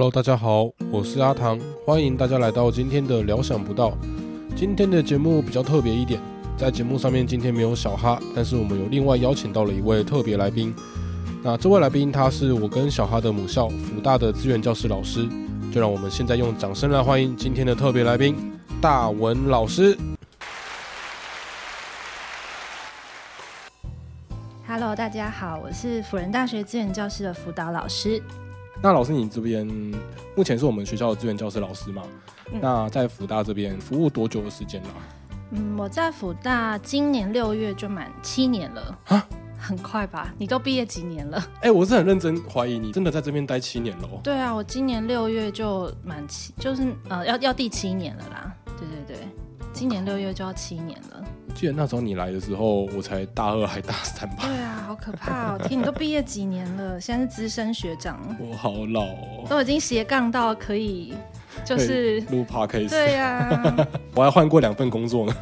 [0.00, 3.92] Hello，大家好，我是阿唐，欢迎大家来到今天的聊想不到。
[4.56, 6.18] 今天的节目比较特别一点，
[6.56, 10.74] 在节目上面今天没有小哈，但是我们有另外邀请到了一位特别来宾。
[11.42, 15.28] 那这位来宾他是我跟小哈的母校福大的资源教师老师，
[15.70, 18.34] 就让我们现在用掌声来欢迎今天的特别来宾
[18.80, 19.94] 大文老师。
[24.66, 28.22] Hello，大家好，我是辅仁大学资源教师的辅导老师。
[28.82, 29.66] 那老师，你这边
[30.34, 32.02] 目前是我们学校的资源教师老师嘛？
[32.52, 34.88] 嗯那在福大这边服务多久的时间了？
[35.52, 39.24] 嗯，我在福大今年六月就满七年了啊，
[39.58, 40.34] 很快吧？
[40.36, 41.40] 你都毕业几年了？
[41.60, 44.18] 哎、我是很认真怀疑你真的在这边待七年了哦。
[44.24, 48.52] 对啊，我今年六月就满七，就是呃要要第七年了啦。
[48.78, 49.28] 对对对，
[49.72, 51.22] 今年六月就要七年了。
[51.48, 54.44] 我记得那时候你来的时候，我才大二还大三吧？
[54.46, 55.58] 对啊，好可怕哦！
[55.68, 57.00] 天，你都毕业几年了？
[57.00, 61.14] 现在是资深学长，我好老哦，都已经斜杠到可以，
[61.64, 65.36] 就是录 podcast，对呀、 我还换过两份工作呢。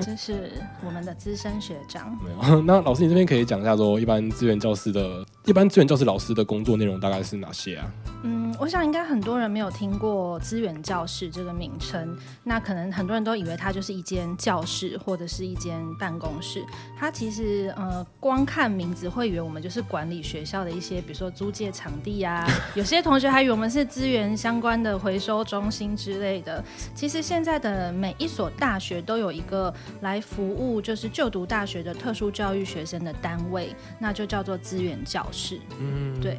[0.00, 0.52] 这是
[0.84, 2.16] 我们的资深学长。
[2.22, 7.90] 没有， 那老师你这边可以讲一下说，一般资源教师的，一般资源教师老师的工作内容大概是哪些啊？
[8.22, 16.64] 嗯，我想应该很多人没有听过资源教室这个名称，那可能很多人都以为它就是一间教室或者是一间办公室。
[16.98, 26.64] 它其实呃，光看名字会以为我们就是管理学校的一些，比如说租借场地啊，有些同学还以为我们是资源相关的回收中心之类的。
[26.94, 35.60] 其实现在的每一所大学都有一个来服务就是就读大学的特殊教育学生的单位，那就叫做资源教室。
[35.80, 36.38] 嗯，对。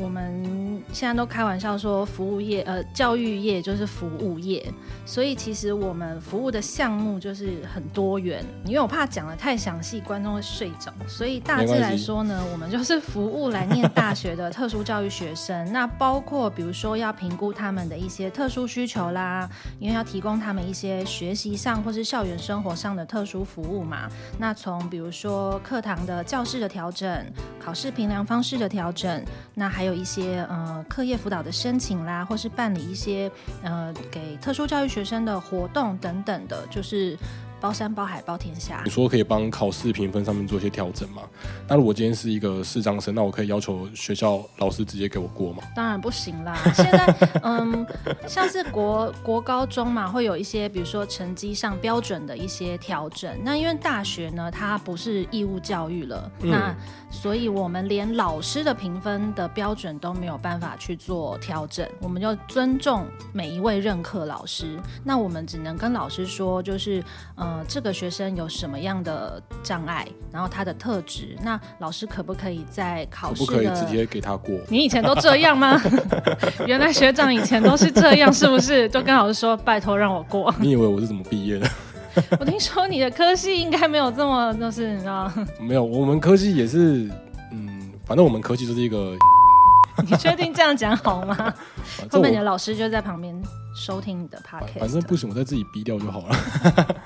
[0.00, 4.64] 我们现在都开玩笑说，服务业呃，教育业就是服务业，
[5.06, 8.44] 所以其实我们服务的项目就是很多元。
[8.64, 15.72] 因为我怕讲的太详细，观众会睡着，所以大致来说呢，我们就是服务来念大学的特殊教育学生。
[15.72, 24.08] 那包括比如说要评估他们的一些特殊需求啦，因为要提供他们一些学习上或是校园生活上的特殊服务嘛。
[24.38, 27.24] 那从比如说课堂的教室的调整、
[27.60, 33.30] 考试评量方式的调整，那还还有一些呃课业辅导的申请啦，或是办理一些
[33.62, 37.14] 呃给特殊教育学生的活动等等的，就是
[37.60, 38.90] 包山包海包天下你。
[38.90, 41.22] 说可以帮考试评分上面做一些调整吗？
[41.66, 45.62] 那如果今天是一个视障生，那我可以要求学校老师直接给我过吗？
[45.74, 46.56] 当然不行啦！
[46.74, 47.86] 现在，嗯，
[48.26, 53.36] 像是国国高中嘛，会有一些比如说成绩上标准的一些调整。
[53.42, 56.74] 那因为大学呢，它不是义务教育了，嗯那
[57.10, 61.88] 所以我们连老师的评分的标准都没有办法去做调整。
[62.00, 67.02] 我们就尊重每一位任课老师，那我们只能跟老师说，就是
[67.44, 74.58] 呃，这个学生有什么样的障碍，然后他的特质，那老师可不可以在考试的不可以直接给他过？
[74.70, 75.78] 你以前都这样吗？
[76.66, 78.88] 原来学长以前都是这样，是不是？
[78.88, 80.52] 就跟老师说，拜托让我过。
[80.58, 81.68] 你以为我是怎么毕业的？
[82.40, 85.30] 我听说你的科系应该没有这么，就是你知道？
[85.60, 87.10] 没有，我们科系也是，
[87.52, 89.14] 嗯，反正我们科系就是一个，
[90.08, 91.52] 你确定这样讲好吗？
[92.10, 93.34] 后面你的老师就在旁边
[93.76, 94.78] 收听你的反 podcast。
[94.78, 96.96] 反正不行，我再自己逼掉就好了。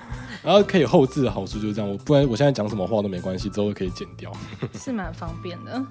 [0.43, 4.33] 然后可以后置的好处就是这样，我不然我现在讲什么话都没关系，之后可以剪掉。
[4.75, 5.85] 是蛮方便的。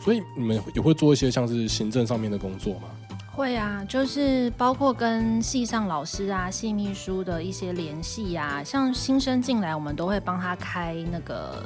[0.00, 2.88] 所以你们也会做一些像是行政上面的工作吗？
[3.34, 11.62] 会啊，就是包括跟系上老师啊、系秘书的一些联系啊，像新生进来，我们都会帮他开那个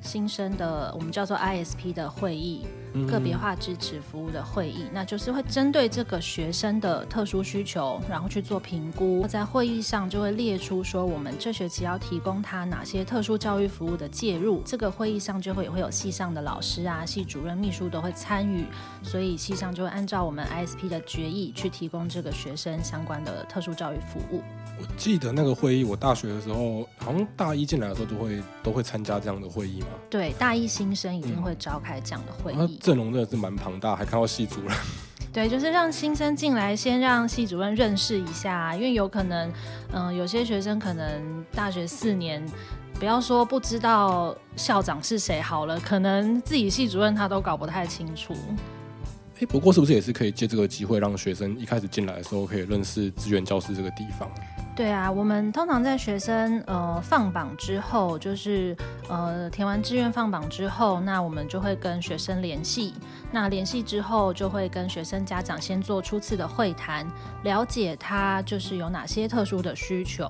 [0.00, 2.66] 新生的，我们叫做 ISP 的会议，
[3.08, 18.64] 个别化支持服务的会议，那就是会针对这个学生的特殊需求，然后去做评估，在会议上就会列出说我们这学期要提供他哪些特殊教育服务的介入，这个会议上就会也会有系上的老师啊、系主任、秘书都会参与，
[19.02, 24.42] 所以系上就会按照我们 ISP 的决议去提供这个学生相关的特殊教育服务。
[24.78, 29.88] 我记得那个会议，我大学的时候，好像大一进来的时候都会都会参加这样的会议嘛。
[30.08, 32.78] 对，大一新生一定会召开这样的会议。
[32.80, 34.76] 阵容真的是蛮庞大，还看到系主任。
[35.32, 39.52] 对，就是让新生进来，先让系主任认识一下，因为有可能，
[39.92, 42.44] 嗯、有些学生可能大学四年，
[42.94, 48.34] 不要说不知道校长是谁好了，可能自己系主任他都搞不太清楚。
[49.38, 54.28] 哎，不过是不是也是可以借这个机会，让学生一开始进来的时候可以认识资源教室这个地方？
[54.76, 58.74] 对啊，我们通常在学生呃放榜之后，就是
[59.10, 62.94] 呃填完志愿放榜之后，那我们就会跟学生联系。
[63.30, 67.06] 那联系之后，就会跟学生家长先做初次的会谈，
[67.42, 70.28] 了解他就是有哪些特殊的需求，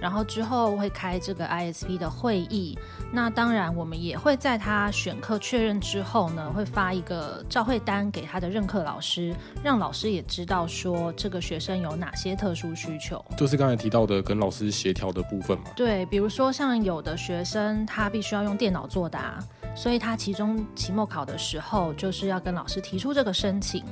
[0.00, 2.78] 然后之后会开这个 ISP 的会议。
[3.12, 13.22] 那当然，我们也会在他选课确认之后呢，会发一个照会单给他的任课老师，让老师也知道说这个学生有哪些特殊需求。
[13.36, 15.64] 就是刚才提到的跟老师协调的部分嘛。
[15.74, 19.38] 对，比如说像有的学生他必须要用电脑作答。
[19.72, 23.84] 所以他期中、期末考的时候，就是要跟老师提出这个申请，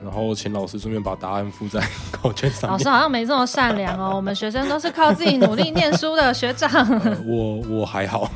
[0.00, 2.70] 然后请老师顺便把答案附在考卷上。
[2.70, 6.70] 老师好像没这么善良哦，我们学生都是靠自己努力念书的学长。
[7.26, 8.30] 我我还好。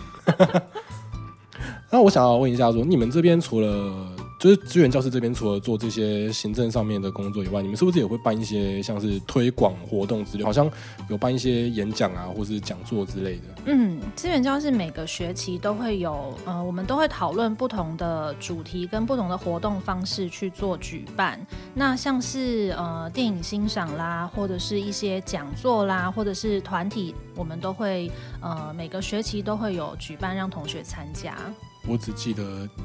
[1.90, 4.09] 那我想要问一下，说你们这边除了？
[4.40, 10.42] 就是资源教室这边，除了做这些行政上面的工作以外，你们是不是也会办一些像是推广活动之类？
[10.42, 10.68] 好像
[11.10, 13.42] 有办一些演讲啊，或是讲座之类的。
[13.66, 21.38] 嗯，资源教室每个学期都会有，呃，我们都会讨论不同的主题跟不同的活动方式去做举办。
[21.74, 28.10] 那像是呃电影欣赏啦，或者是一些讲座啦，或者是团体，我们都会
[28.40, 31.36] 呃每个学期都会有举办，让同学参加。
[31.90, 32.42] 我只记得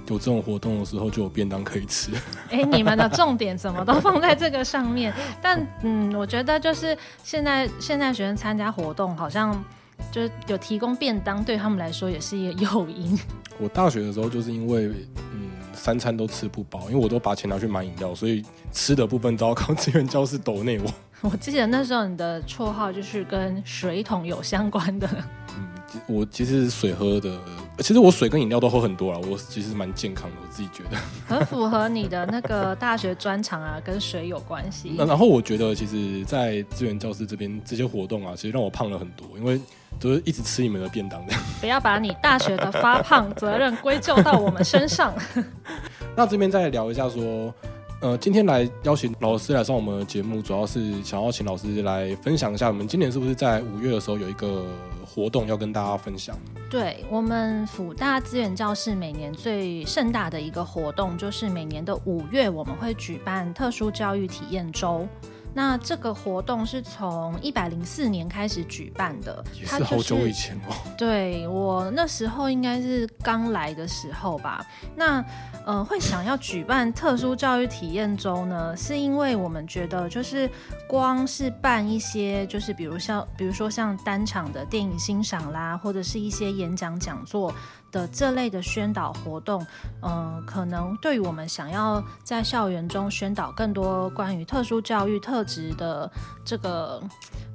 [0.08, 2.12] 有这种活动的时候就有便当可以吃。
[2.50, 5.14] 哎，你们的重点怎么都放在这个上面？
[5.40, 9.64] 但嗯，我觉得就是现在现在学生参加活动，好像
[10.12, 13.16] 就是有提供便当，对他们来说也是一个诱因。
[13.60, 14.88] 我大学的时候就是因为
[15.34, 20.92] 嗯三餐都吃不饱，因为我都把钱拿去买饮料，所以吃的部分都要靠资源教室抖内我。
[21.30, 25.08] 我记得那时候你的绰号就是跟水桶有相关的。
[25.56, 27.40] 嗯，我其实水喝的。
[27.80, 30.98] 其实我水跟饮料都喝很多了，我其实蛮健康的，我自己觉得。
[31.28, 34.94] 很符合你的那个大学专长啊，跟水有关系。
[34.98, 39.60] 那然后我觉得，其实，在资源教室这边这些活动啊，其实让我胖了很多，因为
[40.00, 41.34] 都是一直吃你们的便当的。
[41.60, 45.14] 不要把你大学的发胖责任归咎到我们身上。
[46.16, 47.54] 那这边再聊一下说。
[48.02, 54.64] 呃，今天来邀请老师来上我们的节目，主要是想要请老师来分享一下，我们今年是不是在五月的时候有一个
[55.06, 56.38] 活动要跟大家分享？
[56.70, 65.08] 对我们辅大资源教室每年最盛大的一个活动，就是每年的五月我们会举办特殊教育体验周。
[65.58, 70.76] 那这个活动是从一百零四年开始举办的，也是好久以前哦。
[70.98, 74.66] 对我那时候应该是刚来的时候吧。
[74.98, 75.24] 那
[75.66, 80.48] 呃，会想要举办特殊教育体验周呢，是因为我们觉得就是
[80.90, 87.54] 光是办一些，就是比如像比如说像单场的电影欣赏啦，或者是一些演讲讲座。
[87.96, 89.66] 的这类的宣导活动，
[90.02, 96.12] 嗯，可能对于我们想要在校园中宣导更多关于特殊教育特质的
[96.44, 97.02] 这个，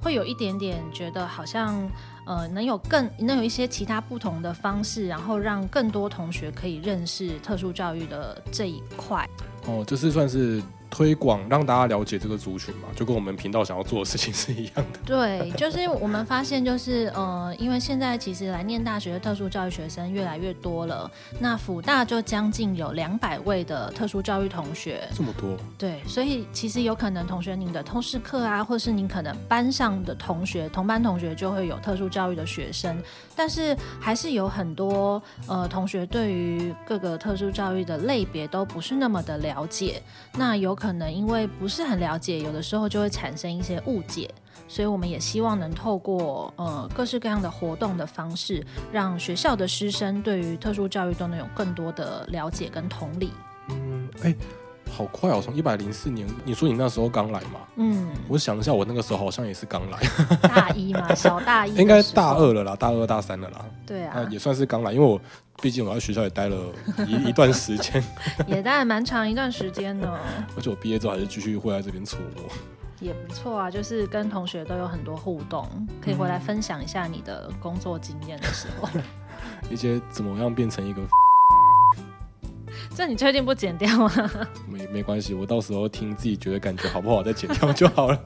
[0.02, 1.87] 会有一点点觉得好像，
[2.26, 9.28] 呃，能有更能有一些其他不同的方式，然后让更多同学可以认识特殊教育的这一块。
[9.66, 10.62] 哦，这是算是。
[10.90, 14.98] 推广让大家了解这个族群嘛，就跟我们频道想要做的事情是一样的。
[15.06, 21.08] 对，就是我们发现，就是呃，因为现在其实来念大学的特殊教育学生越来越多了，
[21.38, 25.08] 那辅大就将近有两百位的特殊教育同学。
[25.14, 25.56] 这么多？
[25.78, 33.00] 对，所以其实有可能同学您的通识课啊，或是您可能班上的同学、同班同学就会有特殊教育的学生，
[33.37, 40.02] 但是还是有很多呃同学对于各个特殊教育的类别都不是那么的了解，
[40.37, 40.76] 那有。
[40.80, 44.28] 可能因为不是很了解，有的时候就会产生一些误解，
[44.66, 53.30] 所以我们也希望能透过呃各式各样的活动的方式，让学校的师生对于特殊教育都能有更多的了解跟同理。
[53.68, 54.34] 嗯，哎，
[54.90, 55.40] 好快哦！
[55.44, 57.60] 从一百零四年，你说你那时候刚来嘛？
[57.76, 59.99] 嗯，我想一下，我那个时候好像也是刚来，
[60.42, 63.64] 大一嘛，小大一， 应该大二了啦，大二大三了啦。
[63.87, 65.20] 对啊，也算是刚来，因为我。
[65.62, 66.57] 毕竟我在学校也待了
[67.07, 68.02] 一一段时间，
[68.49, 70.19] 也待了蛮长一段时间呢。
[70.57, 73.71] 而且我毕业之后还是继续会在这边出没，也不错啊。
[73.71, 75.69] 就是跟同学都有很多互动，
[76.00, 78.88] 可以回来分享一下你的工作经验的时候，
[79.71, 81.02] 一些怎么样变成一个，
[82.97, 84.31] 这你确定不剪掉吗？
[84.67, 88.19] 没没关系，我到时候听自己觉得感觉好不好再剪掉就好了。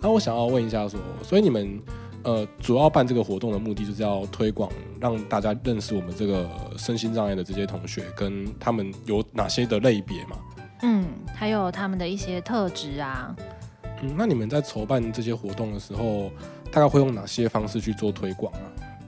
[0.00, 1.78] 那我想要问一下，说，所以你们。
[2.24, 4.70] 呃，主要办这个活动的目的就是要推广，
[5.00, 10.36] 让大家认识我们这个身心障碍的这些同学，跟他们有哪些的类别嘛？
[10.82, 13.34] 嗯，还有他们的一些特质啊。
[14.02, 16.30] 嗯，那你们在筹办这些活动的时候，
[16.70, 18.60] 大概会用哪些方式去做推广啊？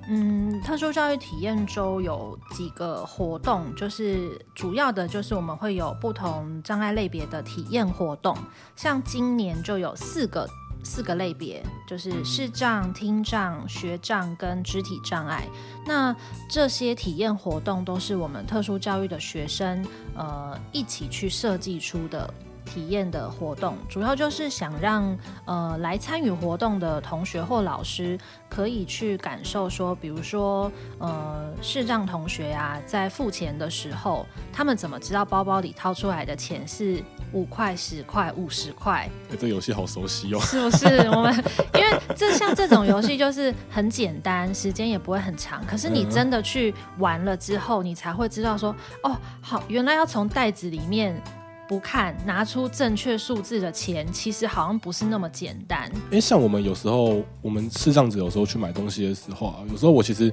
[0.08, 8.36] 嗯，特殊教育体验周有几个活动，就是主要的就是我们会有不同障碍类别的体验活动，
[8.74, 10.48] 像今年就有四个。
[10.82, 15.46] 四个类别，就是视障、听障、学障跟肢体障碍。
[15.86, 16.14] 那
[16.48, 19.84] 这些体验活动都是我们特殊教育的学生
[20.14, 22.32] 呃一起去设计出的。
[22.62, 28.16] 体验的活动主要就是想让呃来参与活动的同学或老师
[28.48, 39.08] 可以去感受说，比如说呃视障同学呀，在付钱的时候，他们怎么知道包包里掏出来的钱是五块、十块、五十块？
[39.30, 40.40] 哎，这游戏好熟悉哦！
[40.40, 40.86] 是不是？
[41.10, 41.34] 我们
[41.74, 51.20] 因为这像这种游戏就是很简单，时间也不会很长，可是你真的去玩了之后，你才会知道说，哦，好，原来要从袋子里面。
[51.68, 55.88] 不看，拿出正确数字的钱，其实好像不是那么简单。
[56.06, 60.32] 因为，像我们有时候，我们视障者有时候去买东西的时候啊，有时候我其实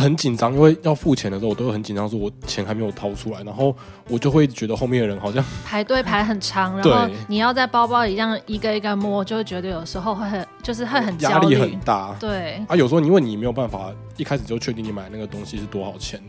[0.00, 3.74] 很紧张，因为要付钱的时候，我都会很紧张，说我钱还没有掏出来，然后
[4.08, 12.16] 我就会觉得后面的人好像排队排很长， 然后你要在包包里这样一个一个摸，就会觉得有时候会很，就是会很压力很大。
[12.18, 16.20] 对啊，有时候因为你没有办法一开始就确定你买那个东西是多少钱。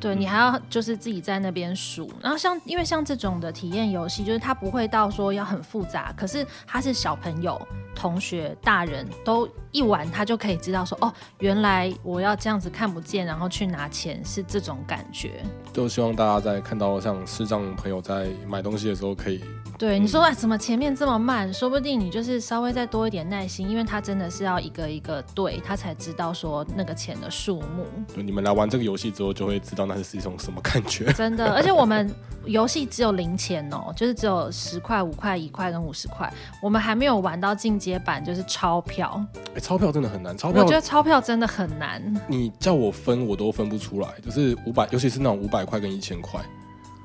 [0.00, 7.60] 对你还要就是自己在那边数，然后像因为像这种的体验游戏，就是它不会到说要很复杂，可是它是小朋友、
[7.94, 15.42] 同学、大人都一玩，他就可以知道说哦，原来我要这样子看不见，然后去拿钱是这种感觉。
[15.72, 19.42] 就希望大家在看到像视障朋友在买东西的时候可以。
[19.78, 21.54] 对你说啊，怎么前面这么慢？
[21.54, 27.86] 说不定你就是稍微再多一点耐心，因为他真的是要一个一个对，他才知道说那个钱的数目。
[28.14, 31.12] 就你们来玩这个游戏之后，就会知道那是一种什么感觉。
[31.12, 32.12] 真的， 而且我们
[32.44, 36.28] 游戏只有零钱哦，就是只有十块、五块、一块跟五十块，
[36.60, 39.24] 我们还没有玩到进阶版，就是钞票。
[39.54, 42.02] 哎，钞票真的很难，钞票我觉得钞票真的很难。
[42.26, 46.40] 你叫我分，我都分不出来，就是五百，尤其是那种五百块跟一千块。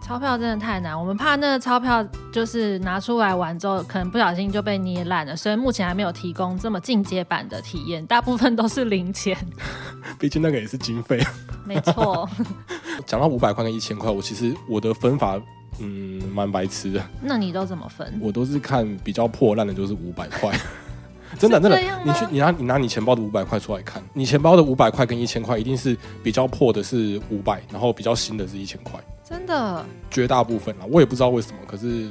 [0.04, 9.36] 钞票真的太难，我们怕那个钞票就是拿出来玩之后，可能不小心就被捏烂了，所以目前还没有提供这么进阶版的体验，大部分都是零钱。
[10.20, 11.26] 毕竟那个也是经费。
[11.66, 12.30] 没错。
[13.08, 15.42] 讲到五百块跟一千块，我其实我的分法
[15.80, 17.02] 嗯蛮白痴的。
[17.22, 18.20] 那你都怎么分？
[18.22, 20.54] 我都是看比较破烂的，就是五百块。
[21.40, 29.00] 真 的真的，你去你拿你拿你钱包的五百块出来看，你钱包的五百块跟一千块，一定是比较破的是五百，然后比较新的是一千块。
[29.24, 32.10] 真的，绝大部分啦，我也不知道为什么，可是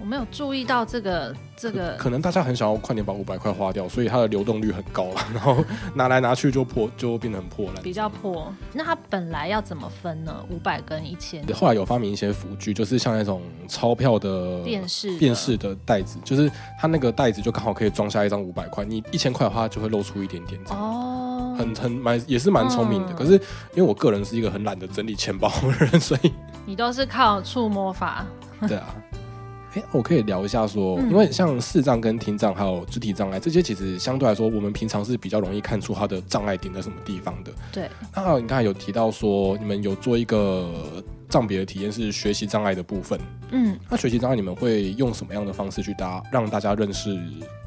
[0.00, 5.64] 我没有注意到这个这个，可能大家很想要快点把五百块花掉，所以它的流动率很高了， 然后
[5.94, 8.52] 拿来拿去就破，就变得很破烂，比较破。
[8.72, 10.44] 那它本来要怎么分呢？
[10.50, 11.42] 五百跟一千？
[11.54, 20.60] 后来有发明一些辅具，就是像那种钞票的电视电视的袋子，就是它那个袋子就刚好可以装下一张五百块，你一千块的话就会露出一点点。
[20.68, 21.23] 哦。
[21.56, 26.32] 很很蛮也是蛮聪明的，可是因为我个人是一个很懒得整理钱包的人，所以
[26.66, 28.24] 你都是靠触摸法。
[28.66, 28.94] 对啊，
[29.74, 37.52] 哎，我可以聊一下说，因为像视障跟听障还有肢体障碍这些，其实相对来说，我们平常是比较容易看出它的障碍点在什么地方的。
[37.72, 37.90] 对。
[38.14, 40.70] 那你刚才有提到说，你们有做一个
[41.28, 43.18] 障别的体验是学习障碍的部分。
[43.50, 43.78] 嗯。
[43.90, 47.18] 那学习障碍你们会用什么样的方式去搭让大家认识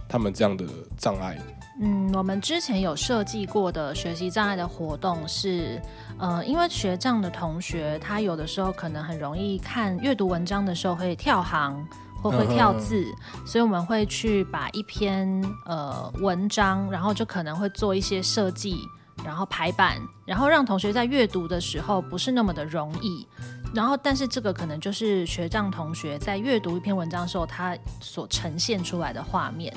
[0.07, 0.65] 他们这样的
[0.97, 1.37] 障碍？
[1.79, 5.79] 嗯，我们之前有设计过的学习障碍的活动是，
[6.17, 11.87] 呃，因为学障的同学他有的时候可能很容易看阅读文章的时候会跳行
[12.19, 13.05] 或会跳字，
[13.45, 15.29] 所以我们会去把一篇
[15.67, 18.79] 呃文章，然后就可能会做一些设计，
[19.23, 23.27] 然后排版，然后让同学在阅读的时候不是那么的容易，
[23.71, 29.71] 然后但是这个可能就是学障同学在阅读一篇文章的时候他所呈现出来的画面。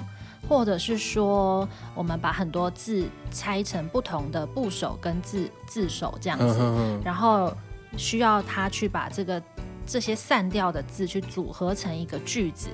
[0.49, 6.59] 或者是说，我们把很多字拆成不同的部首跟字字首这样子，
[7.05, 7.53] 然后
[7.97, 9.43] 需要他去把这个
[9.87, 12.69] 这些散掉的字去组合成一个句子，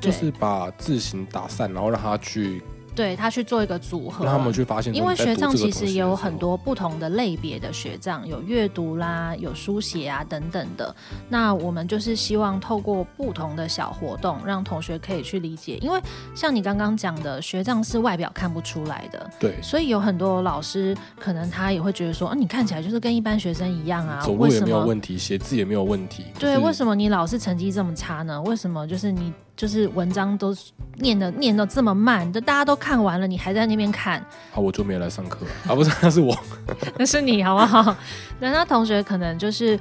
[0.00, 2.62] 就是把字形打散，然后让他去。
[2.94, 4.94] 对他去做一个组合，让他们去发现。
[4.94, 10.94] 因为学障其实也有很多不同的类别的学障，有阅读啦，有书写啊等等的。
[11.28, 15.78] 那我们就是希望透过不同的小活动，让同学可以去理解。
[15.82, 16.00] 因为
[16.34, 28.40] 像你刚刚讲的，学障是外表看不出来的，对，所以有很多老师可能他也会觉得说，啊，你看起来就是跟一般学生一样啊，走路也没有问题，写字也没有问题，对，为什么你老是成绩这么差呢？
[28.42, 29.32] 为什么就是你？
[29.56, 30.54] 就是文章都
[30.96, 34.18] 念的念的这么慢，都大家都看完了，你还在那边看？
[34.52, 36.36] 啊，我就没来上课 啊，不是， 那是我，
[36.98, 37.96] 那是你好不好？
[38.40, 39.78] 那他同学可能就是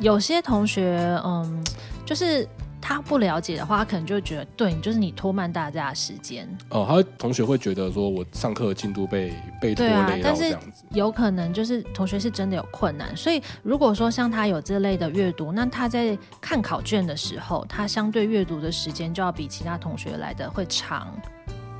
[0.00, 1.64] 有些同学，嗯，
[2.04, 2.46] 就是。
[2.88, 6.48] 他不了解的话，他可能就觉得，对你就是你拖慢大家的时间。
[6.68, 10.84] 哦，他同学会觉得说，我上课进度被被拖累到这样子。
[10.90, 21.12] 有可能就是同学是真的有困难，所以如果说像他有这类的阅读，那他在看考卷的时候，他相对阅读的时间就要比其他同学来的会长。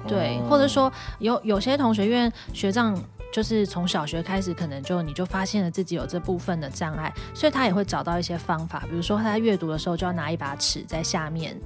[0.08, 3.00] 对，哦或者说有有些同学，因为学长
[3.32, 11.58] 就是从小学开始，可能就你就发现了自己有这部分的障碍，所以他也会找到一些方法，比如说他在阅读的时候就要拿一把尺在下面，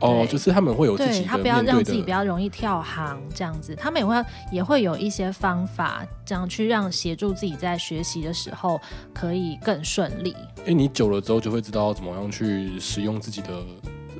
[0.00, 8.80] 哦，就是他们会有自己的对他不要让自己比较，容易跳行这样子，他们也会也会有一些方法，这样去让协助自己在学习的时候
[9.12, 10.34] 可以更顺利。
[10.60, 13.48] 因为你久了之后就会知道怎么样去使用自己的，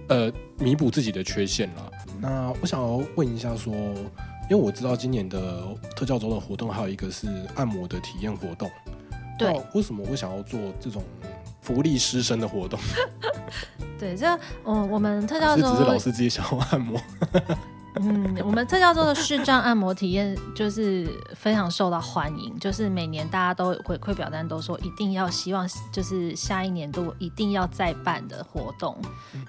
[0.08, 1.90] 呃，弥补自己的缺陷了。
[2.20, 3.72] 那我想要问一下说，
[4.50, 5.62] 因为我知道今年的
[5.94, 8.70] 特教周的活动还有一个是按摩的体验活动，
[9.38, 11.02] 对那为什么会想要做这种
[11.60, 12.80] 福利师生的活动？
[13.98, 14.26] 对，这
[14.64, 17.00] 嗯，我们特教周是只是老师自己想要按摩？
[18.00, 28.96] 嗯，我们这叫做的视障按摩体验就是非常受到欢迎，就是每年大家都回馈表单都说一定要希望，就是下一年度一定要再办的活动。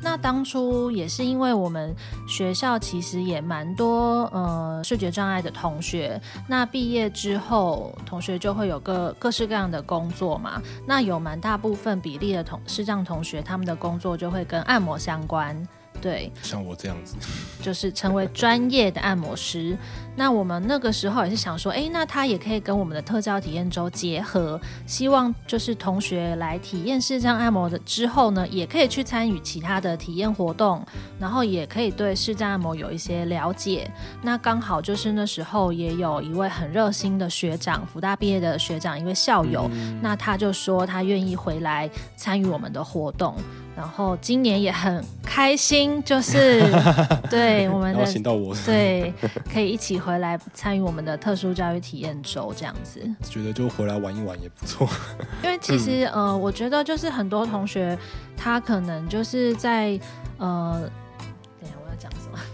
[0.01, 1.95] 那当初也是因为我们
[2.27, 15.67] 学校其实也蛮多呃视觉障碍的同学，那毕业之后同学就会有各各式各样的工作嘛，那有蛮大部分比例的同视障同学，他们的工作就会跟按摩相关。
[16.01, 17.15] 对，像我这样子，
[17.61, 19.77] 就是成为专业的按摩师。
[20.15, 30.85] 那我们那个时候也是想说，哎，那他也可以跟我们的特教体验周结合，希望就是同学来体验视障按摩的之后呢，也可以去参与其他的体验活动，
[31.17, 33.89] 然后也可以对视障按摩有一些了解。
[34.21, 39.69] 那刚好就是那时候也有一位很热心的学长，福大毕业的学长，一位校友，
[40.01, 43.37] 那他就说他愿意回来参与我们的活动。
[43.79, 46.61] 然后今年也很开心，就是
[47.31, 49.13] 对我们的请到我，对，
[49.53, 52.99] 可以一起回来参与我们的特殊教育体验周这样子。
[53.23, 54.85] 觉得就回来玩一玩也不错。
[55.41, 57.97] 因为其实、嗯呃，我觉得就是很多同学
[58.35, 59.97] 他可能就是在
[60.39, 60.81] 呃。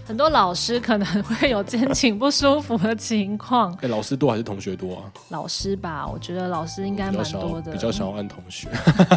[0.06, 3.76] 很多老师可能会有肩颈不舒服的情况。
[3.82, 5.02] 哎、老师多还是同学多啊？
[5.30, 7.72] 老师吧，我觉得老师应该蛮多的。
[7.72, 8.68] 比较想要按同学，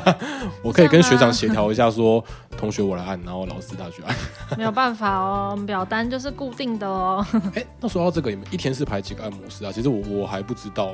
[0.63, 2.23] 我可以跟学长协调一下说
[2.57, 4.15] 同学我来按，然后老师他去按。
[4.57, 7.23] 没有办法哦，表单就是固定的哦。
[7.55, 9.71] 哎、那说到这个，你们一天是排几个按摩师啊？
[9.71, 10.91] 其实我我还不知道。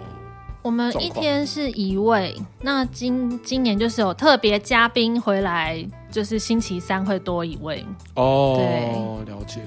[0.62, 7.86] 我们一天是一位，那今今年就是有特别嘉宾回来，就是星期三会多一位。
[8.15, 9.62] 哦，了解。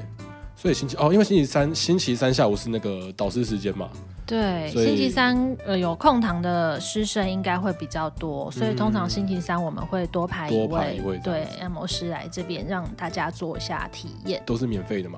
[0.61, 3.89] 所以星期哦，因为星期三星期三下午是那个导师时间嘛，
[4.27, 14.43] 对，星期三呃有空堂的师生应该会比较多，所以通常星期三我们会多排一位对按摩师来这边让大家做一下体验。
[14.45, 15.17] 都是免费的吗。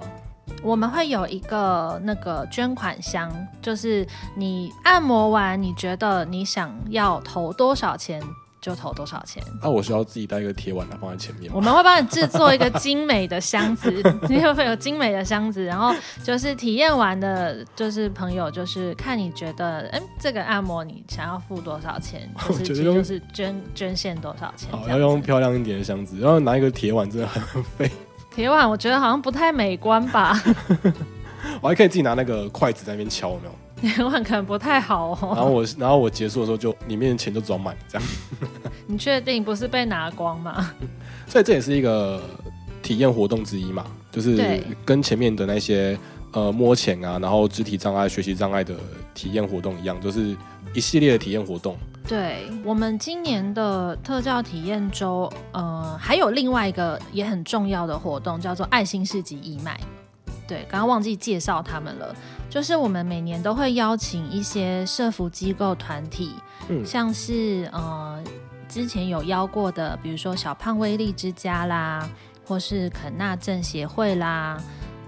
[0.62, 8.20] 我们会有一个那个捐款箱，就是你按摩完，你觉得你想要投多少钱
[8.60, 9.42] 就投多少钱。
[9.62, 11.56] 那、我需要自己带一个铁碗来放在前面吗？
[11.56, 13.90] 我们会帮你制作一个精美的箱子，
[14.28, 27.90] 你会有精美的箱子，然后就是体验完的，就是朋友，就是看你觉得，嗯，这个按摩你想要付多少钱，就我是就是捐捐献多少钱这好，要用漂亮一点的箱子，然后拿一个铁碗真的很费。
[28.34, 30.40] 铁碗，我觉得好像不太美观吧，
[31.60, 33.52] 我还可以自己拿那个筷子在那边敲，有没有？
[33.80, 35.50] 铁碗可能不太好哦然后哦。
[35.50, 38.08] 我然后我结束的时候就里面的钱就装满了这样。
[38.86, 40.72] 你确定不是被拿光吗？
[41.26, 42.22] 所以这也是一个
[42.82, 45.98] 体验活动之一嘛，就是跟前面的那些
[46.32, 48.74] 呃摸钱啊，然后肢体障碍、学习障碍的
[49.14, 50.36] 体验活动一样，就是
[50.74, 51.76] 一系列的体验活动。
[52.08, 59.78] 对我们今年的特教体验周，呃，还有另外一个也很重要的活动，叫做爱心市集义卖。
[60.50, 62.12] 对，刚刚忘记介绍他们了。
[62.48, 66.34] 就是我们每年都会邀请一些社服机构团体，
[66.68, 68.20] 嗯像是呃
[68.68, 72.10] 之前有邀过的，比如说小胖威力之家啦，
[72.44, 74.60] 或是肯纳镇协会啦，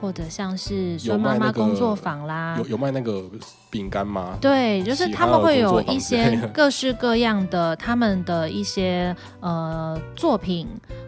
[0.02, 3.22] 或者像是孙妈妈工作坊啦，有有卖那个
[3.70, 4.36] 饼干吗？
[4.40, 10.66] 对，就是他们会有一些各式各样的他们的一些呃作品，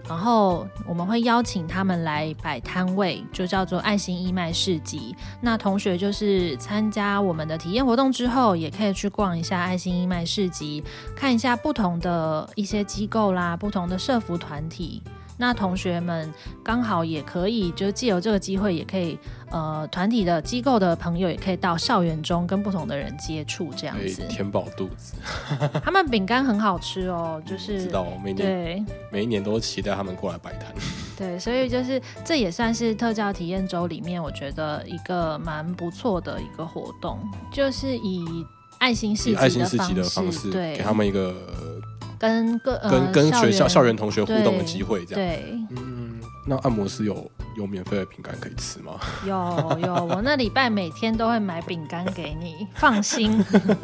[0.09, 5.13] 然后我们会邀请他们来摆摊位，就叫做爱心义卖市集。
[5.41, 10.85] 那同学就是参加我们的体验活动之后，也可以去逛一下爱心义卖市集，
[11.17, 15.03] 看一下不同的一些机构啦，不同的社服团体。
[15.37, 19.19] 那同学们刚好也可以，就借由这个机会，也可以
[19.51, 24.23] 呃，团体的机构的朋友也可以到校园中跟不同的人接触，这样子。
[24.29, 25.15] 填饱肚子。
[25.83, 30.73] 他们饼干很好吃哦，就是知道每年对每一年都期待他们过来摆摊。
[31.17, 37.19] 对，所以就是这也算是特教体验周里面我觉得一个蛮不错的一个活动，
[37.53, 38.25] 就是以
[38.79, 41.74] 爱心市以集爱心市集的的方式，对，给他们一个
[42.25, 42.59] 跟
[42.91, 45.31] 跟跟学校园校园同学互动的机会，这样。
[45.31, 45.55] 对。
[45.77, 48.99] 嗯，那按摩师有有免费的饼干可以吃吗？
[49.27, 53.43] 有有， 我那礼拜每天都会买饼干给你，放心，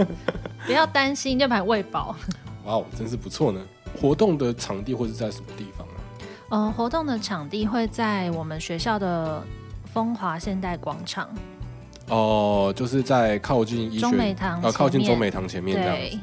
[0.67, 2.15] 不要担心，就把你喂饱。
[2.65, 3.61] 哇哦，真是不错呢！
[4.01, 5.97] 活动的场地会是在什么地方啊？
[6.51, 9.43] 呃，活动的场地会在我们学校的
[9.93, 11.29] 风华现代广场，
[12.09, 16.19] 哦，就是在靠近医学中美堂呃，靠近中美堂前面这样子。，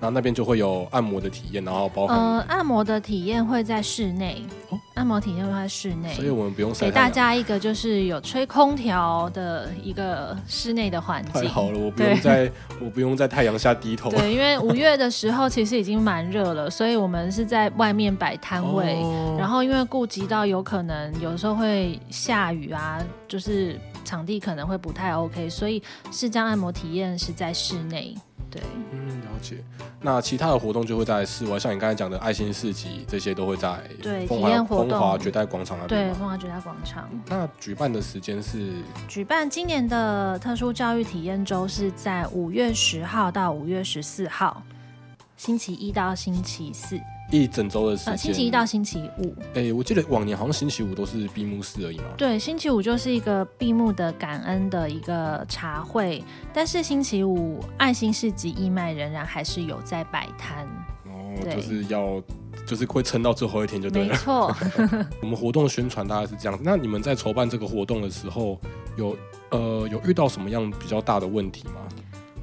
[0.00, 7.08] 然后那边就会有按摩的体验，然后包含，呃，按摩的体验会在室内，哦按摩体验会在室内，所以我们不用晒给大。
[7.08, 11.42] 家一个就是有吹空调的一个室内的环境。
[11.42, 14.10] 太好了，我不用在， 我不用在太阳下低头。
[14.10, 18.94] 对，因为五月的时候其实已经蛮热了，所以我们是在外面摆摊位。
[19.02, 28.14] 哦然后因为顾及到有可能有时候会下雨啊，就是场地可能会不太 OK，所以视障按摩体验是在室内。
[28.50, 29.62] 对，嗯，了解。
[30.00, 34.90] 那其他的活动就会在室外，像你刚才讲的爱心市集，这些都会在对体验活动。
[34.90, 37.08] 风华绝代广场那边对，风华绝代广场。
[37.26, 38.72] 那举办的时间是？
[39.08, 44.62] 举办今年的特殊教育体验周是在五月十号到五月十四号，
[45.36, 46.98] 星期一到星期四，
[47.30, 48.12] 一整周的时间。
[48.12, 49.34] 呃，星期一到星期五。
[49.54, 52.04] 哎、我记得往年好像星期五都是闭幕式而已嘛。
[52.16, 60.66] 对，星期五就是一个闭幕的感恩的一个茶会，但是星期五爱心市集义卖仍然还是有在摆摊。
[61.06, 62.22] 哦，对就是要
[62.66, 64.08] 就是会撑到最后一天就对了。
[64.08, 64.54] 没错，
[65.20, 66.62] 我们活动宣传大概是这样子。
[66.64, 68.58] 那你们在筹办这个活动的时候，
[68.96, 69.16] 有
[69.50, 71.74] 呃有遇到什么样比较大的问题吗？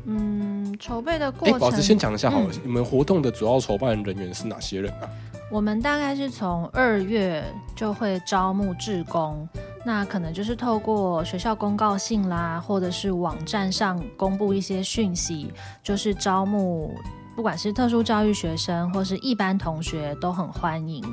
[0.06, 5.10] 嗯，筹备的过哎、程，宝子先讲一下好了，嗯你们活动的主要筹办人员是哪些人啊？
[5.52, 7.44] 我们大概是从二月
[7.76, 9.48] 就会招募志工，
[9.86, 15.52] 那可能就是透过学校公告信啦，或者是网站上公布一些讯息，
[15.84, 16.94] 就是招募。
[17.36, 21.04] 不管是特殊教育学生或是一般同学都很欢迎。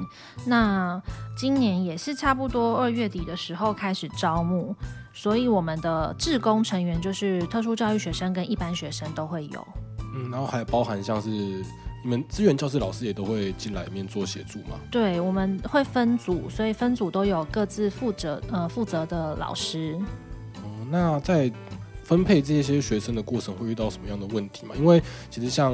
[0.46, 1.00] 那
[1.37, 4.74] 今年也是差不多二月底的时候开始招募，
[5.12, 9.66] 所以我们的志工成员就是特殊教育学生跟一般学生都会有。
[10.14, 14.76] 嗯，然后还包含像是你们资源教师老师也都会进来面做协助嘛？
[14.90, 19.98] 对，我们会分组，所以分组都有各自负责呃负责的老师。
[20.56, 21.50] 哦，那在
[22.12, 24.75] 分配这些学生的过程会遇到什么样的问题吗？
[24.77, 25.72] 因为其实像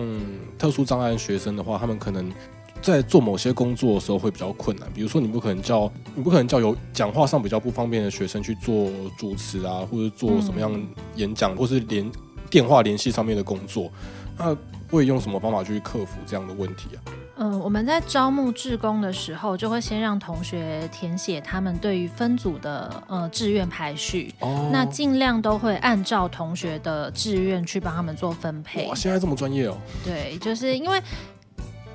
[0.57, 2.33] 特殊障碍学生的话，他们可能
[2.81, 10.72] 在做某些工作的时候会比较困难，比如说你不可能叫你不可能叫有讲话上比较不方便的学生去做主持啊，或者做什么样
[11.16, 12.09] 演讲，或是连
[12.48, 13.90] 电话联系上面的工作，
[14.38, 14.57] 那
[14.88, 17.03] 会用什么方法去克服这样的问题啊？
[17.38, 28.94] 嗯、我们在招募志工的时候，就会先让同学填写他们对于分组的呃志愿排序，哦那尽量都会按照同学的志愿去帮他们做分配哇，。
[28.94, 31.01] 现在这么专业哦，对，就是因为。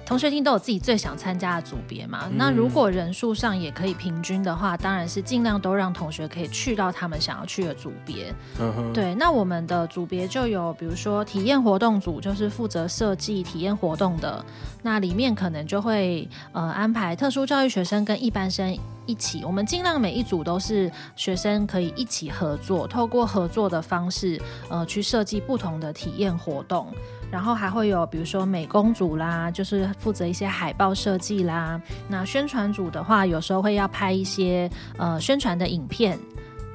[0.05, 8.33] 同学听都有自己最想参加的组别嘛，嗯那如果人数上也可以平均的话，当然是尽量都让同学可以去到他们想要去的组别。
[8.59, 14.45] 嗯，对，那我们的组别就有，比如说体验活动组，就是负责设计体验活动的，
[14.81, 24.39] 那里面可能就会呃安排特殊教育学生跟一般生一起，我们尽量每一组都是学生可以一起合作，透过合作的方式，
[24.69, 26.93] 呃，去设计不同的体验活动。
[27.33, 31.81] 然后还会有，比如说美工组啦，就是负责一些海报设计啦。
[32.07, 34.69] 那宣传组的话，有时候会要拍一些
[34.99, 36.15] 呃宣传的影片，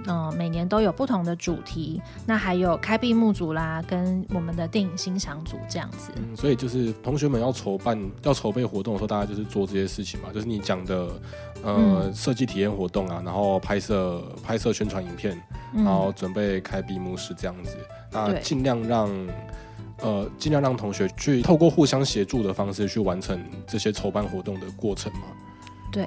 [0.08, 2.02] 嗯、每年都有不同的主题。
[2.26, 6.10] 那还有开闭幕组啦，跟我们的电影欣赏组这样子。
[6.16, 11.06] 嗯，所以就是同学们要筹办、要筹备活动的时候，大家就是做这些事情嘛，就是你讲的，
[11.62, 15.40] 呃，嗯设计体验活动啊，然后拍摄、拍摄宣传影片，
[15.72, 17.76] 然后准备开闭幕式这样子，
[18.10, 19.08] 那尽量让。
[20.00, 25.22] 呃，尽量让同学去透过互相协助的方式去完成这些筹办活动的过程嘛。
[25.90, 26.06] 对，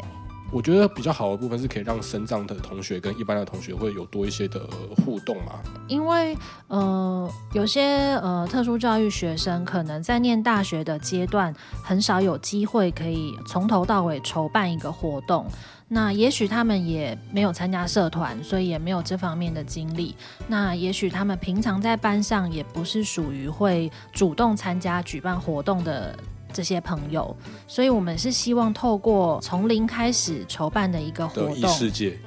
[0.52, 4.60] 我觉得比较好的部分是可以让身障的同学跟一般的同学会有多一些的
[4.98, 5.54] 互动嘛。
[5.88, 6.38] 因为
[6.68, 7.82] 呃，有些
[8.22, 15.46] 呃特殊教育学生可能在念大学的阶段，很少有机会可以从头到尾筹办一个活动。
[15.94, 20.16] 那也许他们也没有参加社团，所以也没有这方面的经历。
[20.48, 26.18] 那也许他们平常在班上也不是属于会主动参加举办活动的
[26.52, 27.36] 这些朋友，
[27.68, 32.18] 所以我们是希望透过从零开始筹办的一个活的异动，世界，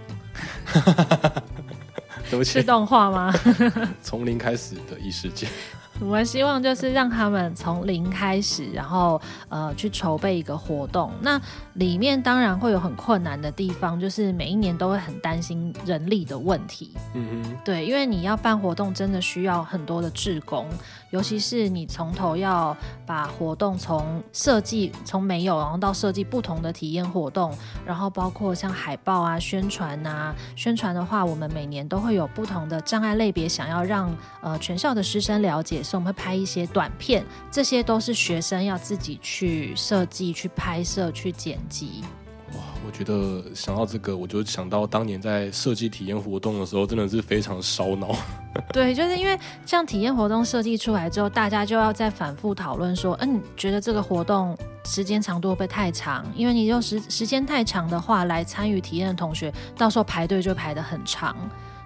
[2.31, 3.33] 对不是起，动画吗？
[4.03, 5.47] 从零开始的异世界。
[6.01, 11.13] 我们希望就是让他们从零开始，然后呃去筹备一个活动。
[11.21, 11.41] 那
[11.75, 16.91] 里面当然会有很困难的地方，就是每一年都会很担心人力的问题。
[17.15, 20.69] 嗯哼，对，因为你要办活动，真的需要很多的志工，
[21.15, 30.35] 尤其是你从头要把活动从设计从没有，然后到设计不同的体验活动，然后包括像海报啊、宣传啊。
[30.57, 35.85] 宣传的话，我们每年都会有不同的障碍类别，想要让呃全校的师生了解。
[35.85, 42.03] 所以我们会拍一些短片，这些都是学生要自己去设计、去拍摄、去剪辑。
[42.87, 48.15] 我觉得想到这个，我就想到当年在设计体验活动的时候，真的是非常烧脑。
[48.73, 56.25] 对，就是因为这样体验活动设计出来之后，大家就要再反复讨论说，嗯，你觉得这个活动时间长度会不会太长？
[56.37, 61.37] 因为你用时时间太长的话，来参与体验的同学，到时候排队就排得很长。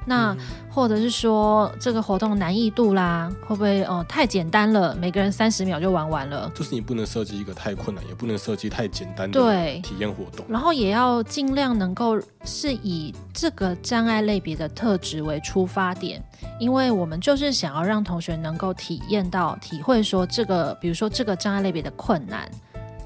[0.08, 0.34] 那
[0.70, 4.94] 或者是说这个活动难易度啦，会不会哦太简单了？
[4.96, 6.50] 每个人三十秒就玩完了。
[6.54, 9.40] 就是你不能设计一个太困难，也不能设计太简单的
[9.82, 10.46] 体验活动。
[10.48, 16.22] 然后也要尽量能够是以这个障碍类别的特质为出发点，
[16.58, 22.50] 因为我们就是想要让同学能够体验到、体会说这个，比如说这个障碍类别的困难，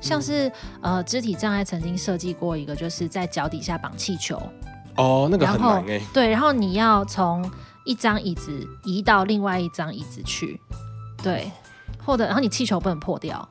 [0.00, 4.40] 像是呃肢体障碍曾经设计过一个，就是在脚底下绑气球。
[4.96, 6.00] 哦，那个很难哎。
[6.12, 7.48] 对，然后你要从
[7.84, 10.60] 一张椅子移到另外一张椅子去，
[11.22, 11.50] 对，
[12.04, 13.48] 或者然后你气球不能破掉，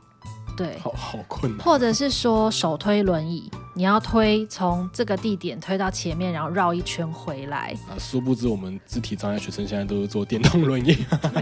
[0.63, 1.65] 对，好好困难。
[1.65, 3.50] 或者是说手推轮椅。
[3.74, 7.74] 你要推从这个地点推到前面，然后绕一圈回来。
[7.88, 10.97] 啊，殊不知我们肢体障碍学生现在都是坐电动轮椅，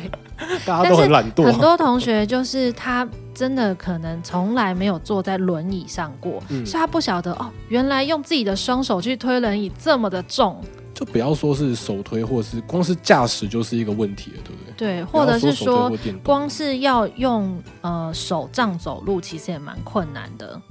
[0.64, 1.46] 大家都很懒惰。
[1.46, 10.64] 很多同学就是他真的可能从来没有坐在轮椅上过，所以他不晓得哦，原来用自己的双手去推轮椅这么的重。
[11.00, 14.74] 就不要说是手推，或是光是驾驶就是一个问题了，对不对？
[14.76, 15.90] 对，或者是说
[16.22, 20.62] 光是要用呃手杖走路，其实也蛮困难的。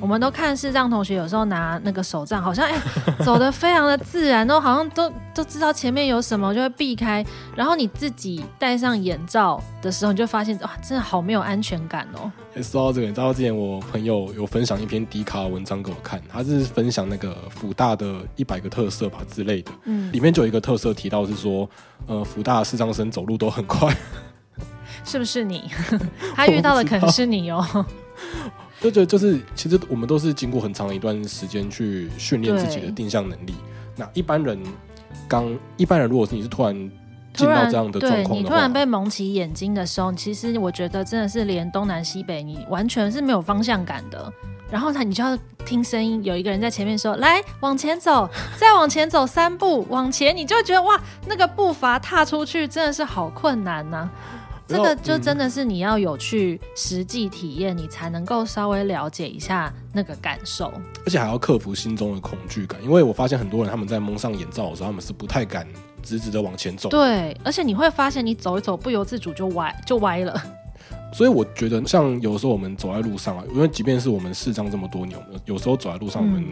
[0.00, 2.74] 我们都看视障同学有时候拿那个手杖，好像哎
[3.24, 7.24] 走的非常的自然，都好像都都知道前面有什么，就会避开。
[7.54, 12.32] 然后你自己戴上眼罩的时候，你就发现哇，真的好没有安全感哦。
[12.62, 21.68] 说到这个，你知道之前我朋友有分享一篇迪卡文章给我看，他是分享那个福大的一百个特色吧之类的，嗯，里面就有一个特色提到是说，
[22.06, 23.94] 呃，福大视障生走路都很快，
[25.04, 25.70] 是不是你？
[26.34, 27.86] 他遇到的可能是你哦。
[28.80, 33.54] 就觉得就是，其实我们都是经过很长一段时间去训练自己的定向能力。
[33.96, 34.58] 那一般人
[35.28, 36.74] 刚一般人，如果是你是突然
[37.34, 44.32] 进到这样的状况，你突然被蒙起眼睛的时候，其实我觉得真的是连东南西北，你完全是没有方向感的。
[44.70, 54.08] 然后他，你就要听声音，有一个人在前面说：“来，往前走，再往前走三步，往前。”你就会觉得哇，那个步伐踏出去真的是好困难呐。
[54.70, 60.72] 这个就真的是你要有去实际体验，你才能够稍微了解一下那个感受，
[61.04, 62.82] 而且还要克服心中的恐惧感。
[62.84, 65.66] 因为我发现很多人他们在蒙上眼罩的时候，他们是不太敢
[66.02, 66.88] 直直的往前走。
[66.88, 70.40] 对，而且你会发现你走一走，不由自主就歪就歪了。
[71.12, 76.44] 所以我觉得，像有时候我们走在路上啊，因为即便是我们视障这么多年，有时候走在路上，我们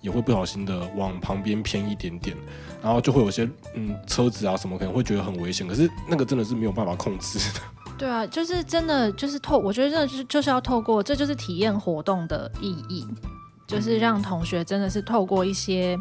[0.00, 2.36] 也会不小心的往旁边偏一点点。
[2.80, 7.60] 然后就会有些嗯车子啊什么可能会觉得很危险，可是那个真的是没有办法控制的。
[7.98, 13.04] 对啊，就是真的就是透，我觉得真的就是就是要透过，这就是体验活动的意义，
[13.66, 15.98] 就是让同学真的是透过一些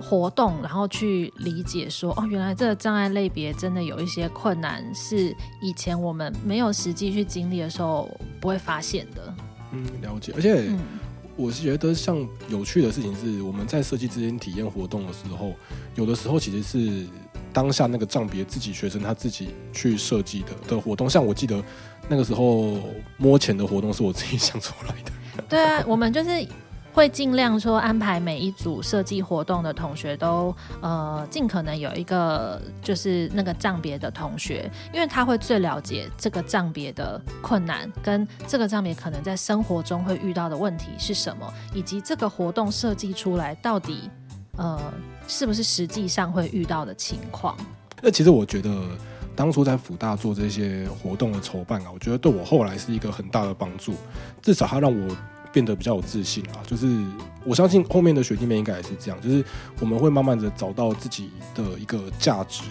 [0.00, 9.34] 活动，然后去理解说，哦，原来这个障碍类别真的有一些困难，是以前我们没有实际去经历的时候不会发现的。
[9.72, 10.70] 嗯，了解，而且。
[11.38, 12.16] 我是觉得，像
[12.48, 15.52] 有趣的事情是，我们在设计之间体验活动的时候，
[15.94, 17.06] 有的时候其实是
[17.52, 21.10] 当下那个障别自己学生他自己去设计的的活动。
[21.10, 21.62] 像我记得
[22.08, 22.78] 那个时候
[23.18, 25.44] 摸钱的活动是我自己想出来的。
[25.46, 26.30] 对啊，我们就是。
[26.96, 44.10] 会尽量说安排每一组设计活动的同学都呃尽可能有一个就是那个账别的同学，因为他会最了解这个账别的困难，跟这个账别可能在生活中会遇到的问题是什么，以及这个活动设计出来到底
[44.56, 44.80] 呃
[45.28, 47.54] 是不是实际上会遇到的情况。
[48.00, 48.74] 那其实我觉得
[49.34, 53.92] 当初在辅大做这些活动的筹办啊，我觉得对我后来是一个很大的帮助，
[54.40, 55.14] 至少它让我。
[55.56, 57.02] 变得比较有自信啊，就是
[57.42, 59.42] 我相信后面的学弟妹应该也是这样，就是
[59.80, 62.64] 我们会慢慢的找到自己的一个价值。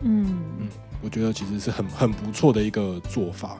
[0.00, 0.26] 嗯
[0.60, 0.68] 嗯，
[1.02, 3.56] 我觉得其实是很很不错的一个做法。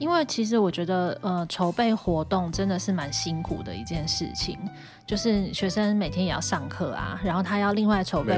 [0.00, 4.58] 因为其实我觉得，呃，筹备活动真的是蛮辛苦的一件事情，
[5.06, 8.36] 就是学生每天也要上课啊，然后他要另外筹备，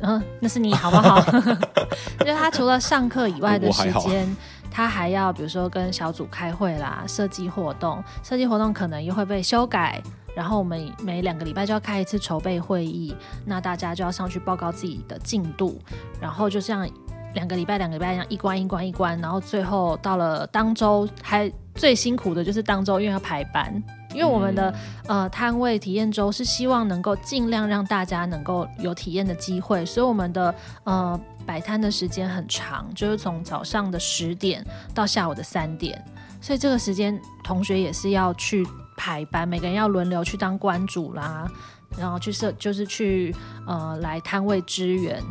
[0.00, 1.20] 嗯，那是你好不好？
[2.20, 4.34] 就是他除了上课以外的时间。
[4.70, 10.02] 他还要比如说跟小组开会啦，设计活动，设计活动可能又会被修改，
[10.34, 15.78] 然后我们每两个礼拜就要开一次筹备会议，那大家就要上去报告自己的进度，
[16.20, 16.88] 然后就像
[17.34, 23.82] 两个礼拜两个礼拜一样一关一关一关，然后最后到了当周还最辛苦的就是当周，因为要排班。
[24.12, 24.74] 因为我们的
[25.06, 36.04] 呃摊位体验周是希望能够尽量让大家能够有体验的机会，所以我们的呃摆摊的时间很长，就是从早上的十点到下午的三点，
[36.40, 41.50] 所以这个时间同学也是要去排班，每个人要轮流去当关主啦，
[41.96, 43.34] 然后去设就是去
[43.66, 45.22] 呃来摊位支援，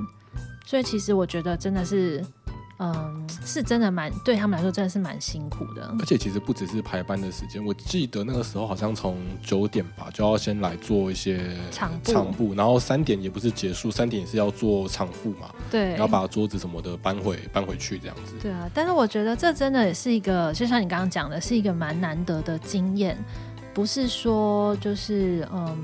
[0.65, 2.25] 所以其实我觉得真的是。
[2.81, 18.35] 嗯，是真的蛮对他们来说真的是蛮辛苦的，而且其实不只是排班的时间，我记得那个时候好像从九点吧就要先来做一些场场布，然后三点也不是结束，三点也是要做场布嘛，对，然后把桌子什么的搬回搬回去这样子。
[18.41, 23.17] 对啊，但是我觉得这真的也是一个，就像你刚刚讲的，是一个蛮难得的经验，
[23.73, 25.77] 不是说就是嗯。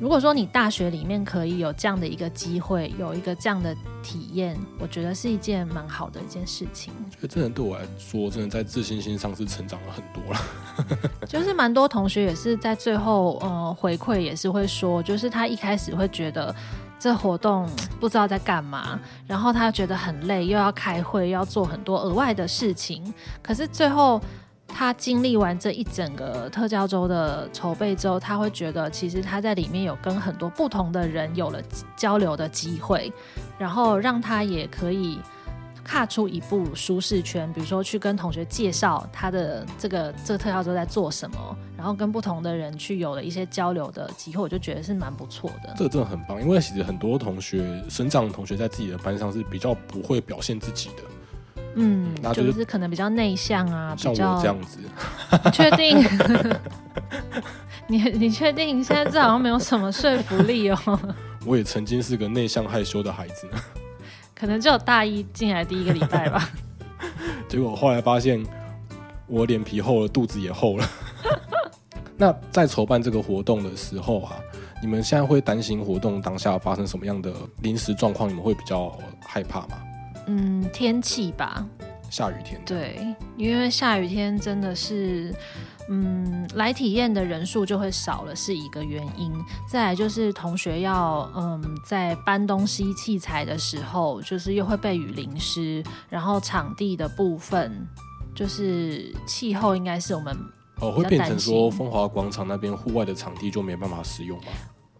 [0.00, 6.90] 如果说你大学里面可以有这样的一个机会，有一个这样的体验，我觉得是一件蛮好的一件事情。
[7.10, 10.40] 觉得真的对我来说，真的在自信心上是成长了很多了。
[11.28, 16.54] 就是蛮多同学也是在最后，呃，回馈也是会说，就是他一开始会觉得
[16.98, 17.68] 这活动
[18.00, 24.18] 不知道在干嘛，然后他觉得很累，又要开会，又要做很多额外的事情，可是最后。
[24.74, 31.60] 他经历完这一整个特教周的筹备之后，他会觉得其实他在里面有跟很多不同的人有了
[31.96, 33.12] 交流的机会，
[33.58, 35.18] 然后让他也可以
[35.84, 45.74] 踏出一步舒适圈，比如说去跟同学介绍他的这个这个特教周在做什么，然后跟不同的人去有了一些交流的机会，我就觉得是蛮不错的。
[45.76, 51.02] 这个真的很棒，因为其实很多同学、生长的同学在自己的班上是比较不会表现自己的。
[51.74, 54.78] 嗯，就是可能比较内向啊，像我这样子。
[55.52, 55.98] 确定？
[57.86, 58.82] 你你确定？
[58.82, 61.00] 现在这好像没有什么说服力哦。
[61.46, 63.48] 我也曾经是个内向害羞的孩子，
[64.34, 66.50] 可能就大一进来第一个礼拜吧。
[67.48, 68.44] 结果后来发现，
[69.26, 70.88] 我脸皮厚了，肚子也厚了。
[72.16, 74.36] 那在筹办这个活动的时候啊，
[74.82, 78.28] 你们现在会担心活动当下发生什么样的临时状况？
[78.28, 79.78] 你们会比较害怕吗？
[80.32, 81.66] 嗯，天气吧，
[82.08, 82.60] 下雨天。
[82.64, 83.04] 对，
[83.36, 85.34] 因为下雨天真的是，
[85.88, 89.32] 嗯，来体验的人数就会少了，是一个原因。
[89.68, 97.84] 再来就是同学要，嗯，在搬东西器材的时候，就是又会被雨淋湿，然后场地的部分，
[98.32, 100.36] 就是气候应该是我们
[100.76, 104.52] 哦，会变成说风华广场那边户外的场地就没办法使用吗？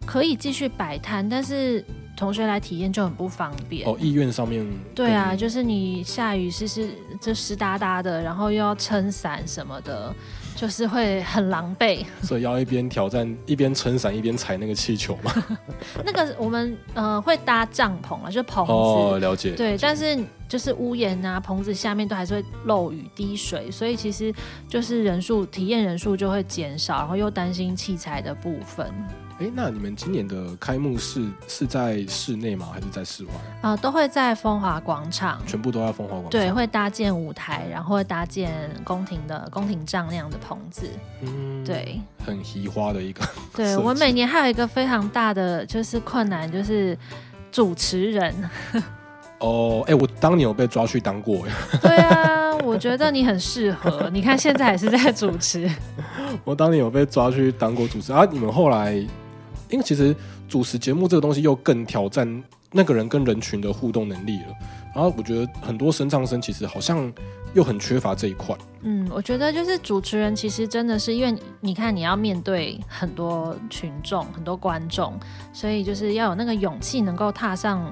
[0.05, 1.83] 可以继续摆摊，但是
[2.17, 3.87] 同学来体验就很不方便。
[3.87, 4.65] 哦，意愿上面。
[4.93, 6.89] 对啊，就是你下雨湿湿，
[7.21, 10.13] 就湿哒哒的，然后又要撑伞什么的，
[10.55, 12.03] 就是会很狼狈。
[12.23, 15.31] 所以要一边挑战，一边撑伞，一边踩那个气球嘛。
[16.03, 18.71] 那个我们呃会搭帐篷啊，就棚子。
[18.71, 19.51] 哦，了解。
[19.55, 24.33] 对，但是就是屋檐啊、棚子下面都还是会漏雨滴水，所以其实
[24.67, 28.93] 就是人数体验人数就会减少，然后又担心器材的部分。
[29.41, 32.67] 哎，那你们今年的开幕式是在室内吗？
[32.71, 33.31] 还是在室外？
[33.61, 36.29] 啊，都会在风华广场，全部都在风华广场。
[36.29, 40.87] 对，会搭建舞台，然后会搭建宫廷的宫廷帐那样的棚子。
[41.21, 43.27] 嗯，对，很奇花的一个。
[43.55, 46.95] 对我每年还有一个非常大的就是困难，就是
[47.51, 48.35] 主持人。
[49.39, 51.47] 哦，哎，我当年有被抓去当过。
[51.81, 54.07] 对啊，我觉得你很适合。
[54.13, 55.67] 你看现在还是在主持。
[56.45, 59.03] 我当年有被抓去当过主持啊，你们后来。
[59.71, 60.15] 因为其实
[60.47, 64.55] 主持节目这个东西又更挑战那个人跟人群的互动能力了。
[64.93, 67.11] 然后我觉得很多声唱生其实好像
[67.53, 68.55] 又很缺乏这一块。
[68.81, 75.17] 嗯，我觉得就是主持人其实真的是因为你看你要面对很多群众、很多观众，
[75.53, 77.89] 所以就是要有那个勇气能够踏上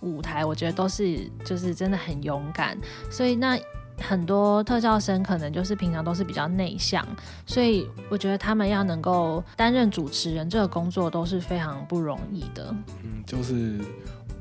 [0.00, 0.44] 舞台。
[0.44, 2.78] 我觉得都是就是真的很勇敢。
[3.10, 3.58] 所以那。
[4.00, 7.06] 很多特教生可能就是平常都是比较内向，
[7.46, 12.74] 所以我觉得他们要能够担任主持人这个工作都是非常不容易的。
[13.02, 13.78] 嗯，就是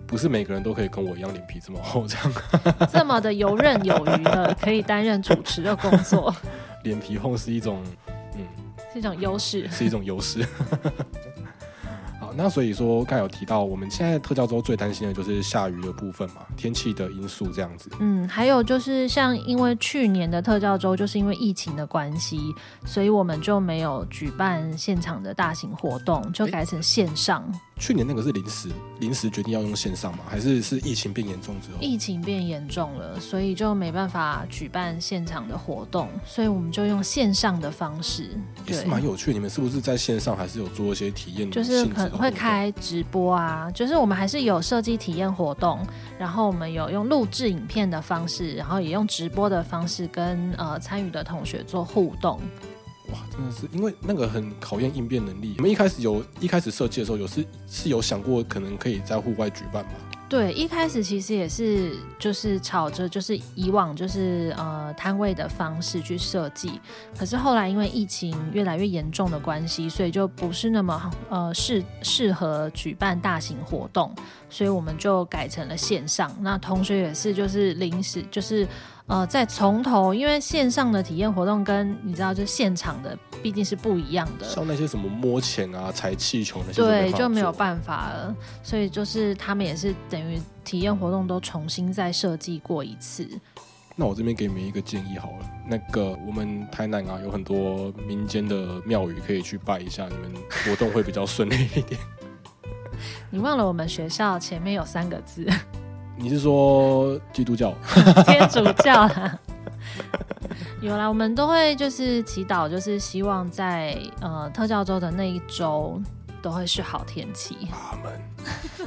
[0.06, 2.34] 不是每个人都可以跟我一样脸皮这么厚，这样
[2.92, 6.34] 这么的游刃有余的可以担任主持的工作。
[6.84, 7.82] 脸皮厚是一种，
[8.36, 8.46] 嗯，
[8.94, 10.46] 是一种优势，是一种优势。
[12.38, 17.90] 那所以说，刚有提到，我们现在特教周最担心的就是下雨的部分嘛，天气的因素这样子。
[18.00, 22.40] 嗯，还有就是像因为去年的特教周就是因为疫情的关系，
[22.86, 27.44] 所以我们就没有举办现场的大型活动，就改成线上。
[27.78, 28.70] 去年那个是临时
[29.00, 30.20] 临时决定要用线上吗？
[30.28, 31.78] 还是是疫情变严重之后？
[31.82, 38.30] 疫情变严重了，所以就没办法举办现场的活动，所以我们就用线上的方式。
[38.66, 39.34] 也是蛮有趣。
[39.34, 41.52] 你们是不是在线上还是有做一些体验？
[41.52, 45.86] 就是可能会开直播啊，就是我们还是有设计体验活动，
[46.18, 52.40] 然后我们有用录制影片的方式，然后也用直播的方式跟呃参与的同学做互动。
[53.16, 55.56] 哇，真的是因为那个很考验应变能力。
[55.58, 59.92] 我们一开始有一开始设计的时候，有是是有想过可能可以在户外举办吗？
[60.28, 66.82] 对，一开始其实也是就是朝着就是以往就是呃摊位的方式去设计，
[67.18, 74.14] 可是后来因为疫情越来越严重的关系，所以就不是那么呃适适合举办大型活动，
[74.50, 76.36] 所以我们就改成了线上。
[76.42, 78.68] 那同学也是就是临时就是。
[79.08, 84.48] 呃，再从头，因为线上的体验活动跟你知道，就现场的毕竟是不一样的。
[84.48, 88.36] 像那些什么摸钱啊、踩气球那些，对，就没有办法了。
[88.64, 93.30] 所以就是他们也是等于体验活动都重新再设计过一次。
[93.96, 102.00] 那我这边给你们一个建议好了，那个我们台南啊有很多民间的庙宇可以去拜一下，你们活动会比较顺利一点。
[103.30, 105.48] 你忘了我们学校前面有三个字。
[106.18, 107.74] 你是说基督教、
[108.26, 109.38] 天主教啦？
[110.82, 116.02] 有啦，我们都会就是祈祷，就是希望在呃特教周的那一周
[116.42, 117.68] 都会是好天气。
[117.72, 118.22] 阿门，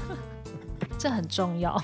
[0.99, 1.81] 这很重要。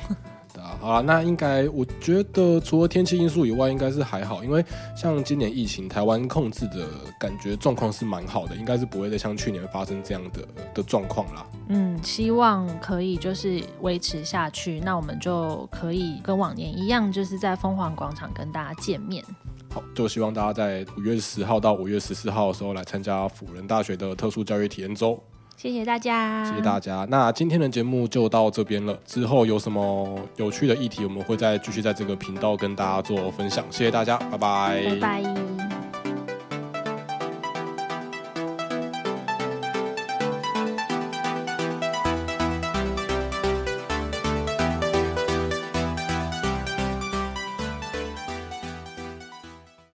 [0.80, 4.64] 好了，那应该我觉得除了天气因素以外，应该是还好，因为
[4.96, 6.86] 像今年疫情，台湾控制的
[7.18, 11.46] 感觉状况是蛮好的，应该是不会再像去年发生这样的的状况啦。
[11.68, 19.24] 嗯，希望可以就是维持下去，那我们就可以跟往年一样，就是在凤凰广场跟大家见面。
[19.72, 25.18] 好，就希望大家在五月十号到五月十四号的时候来参加辅仁大学的特殊教育体验周。
[25.56, 27.06] 谢谢大家，谢谢大家。
[27.08, 28.98] 那今天的节目就到这边了。
[29.06, 33.64] 之后有什么有趣的议题，我们会再继续在这个频道跟大家做分享。
[33.70, 35.73] 谢谢大家，拜拜，拜拜。